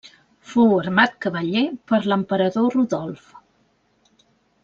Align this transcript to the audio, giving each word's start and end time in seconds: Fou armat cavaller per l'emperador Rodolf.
Fou 0.53 0.71
armat 0.77 1.13
cavaller 1.25 1.63
per 1.91 1.99
l'emperador 2.13 2.73
Rodolf. 2.79 3.31